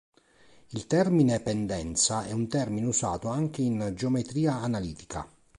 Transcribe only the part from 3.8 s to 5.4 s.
geometria analitica.